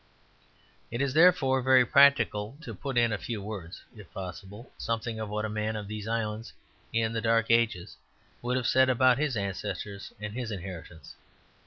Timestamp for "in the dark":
6.91-7.51